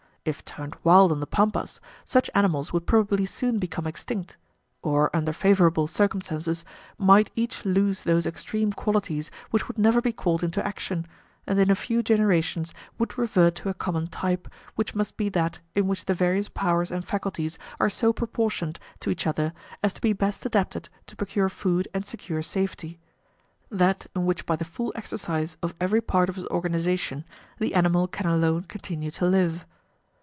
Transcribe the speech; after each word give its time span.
If 0.23 0.45
turned 0.45 0.75
wild 0.83 1.11
on 1.11 1.19
the 1.19 1.25
pampas, 1.25 1.79
such 2.05 2.29
animals 2.35 2.71
would 2.71 2.85
probably 2.85 3.25
soon 3.25 3.57
become 3.57 3.87
extinct, 3.87 4.37
or 4.83 5.09
under 5.15 5.33
favourable 5.33 5.87
circumstances 5.87 6.63
might 6.99 7.31
each 7.35 7.65
lose 7.65 8.01
those 8.03 8.27
extreme 8.27 8.71
qualities 8.71 9.31
which 9.49 9.67
would 9.67 9.79
never 9.79 9.99
be 9.99 10.13
called 10.13 10.43
into 10.43 10.63
action, 10.63 11.07
and 11.47 11.57
in 11.57 11.71
a 11.71 11.75
few 11.75 12.03
generations 12.03 12.71
would 12.99 13.17
revert 13.17 13.55
to 13.55 13.69
a 13.69 13.73
common 13.73 14.05
type, 14.05 14.47
which 14.75 14.93
must 14.93 15.17
be 15.17 15.27
that 15.29 15.59
in 15.73 15.87
which 15.87 16.05
the 16.05 16.13
various 16.13 16.49
powers 16.49 16.91
and 16.91 17.07
faculties 17.07 17.57
are 17.79 17.89
so 17.89 18.13
proportioned 18.13 18.77
to 18.99 19.09
each 19.09 19.25
other 19.25 19.53
as 19.81 19.91
to 19.93 20.01
be 20.01 20.13
best 20.13 20.45
adapted 20.45 20.87
to 21.07 21.15
procure 21.15 21.49
food 21.49 21.87
and 21.95 22.05
secure 22.05 22.43
safety, 22.43 22.99
that 23.71 24.05
in 24.15 24.27
which 24.27 24.45
by 24.45 24.55
the 24.55 24.65
full 24.65 24.93
exercise 24.95 25.57
of 25.63 25.73
every 25.81 25.99
part 25.99 26.29
of 26.29 26.35
his 26.35 26.45
organization 26.49 27.25
the 27.57 27.73
animal 27.73 28.07
can 28.07 28.27
alone 28.27 28.61
continue 28.65 29.09
to 29.09 29.25
live. 29.25 29.65